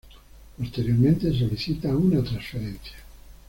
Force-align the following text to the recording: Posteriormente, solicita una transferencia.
Posteriormente, 0.57 1.31
solicita 1.31 1.95
una 1.95 2.23
transferencia. 2.23 2.97